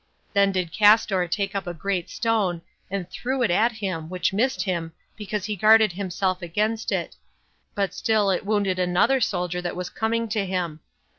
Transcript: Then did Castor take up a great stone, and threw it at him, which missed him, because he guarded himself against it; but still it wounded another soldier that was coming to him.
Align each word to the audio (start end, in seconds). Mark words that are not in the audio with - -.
Then 0.33 0.51
did 0.51 0.71
Castor 0.73 1.27
take 1.27 1.53
up 1.53 1.67
a 1.67 1.75
great 1.75 2.09
stone, 2.09 2.63
and 2.89 3.07
threw 3.07 3.43
it 3.43 3.51
at 3.51 3.73
him, 3.73 4.09
which 4.09 4.33
missed 4.33 4.63
him, 4.63 4.93
because 5.15 5.45
he 5.45 5.55
guarded 5.55 5.91
himself 5.93 6.41
against 6.41 6.91
it; 6.91 7.15
but 7.75 7.93
still 7.93 8.31
it 8.31 8.43
wounded 8.43 8.79
another 8.79 9.21
soldier 9.21 9.61
that 9.61 9.75
was 9.75 9.91
coming 9.91 10.27
to 10.29 10.43
him. 10.43 10.79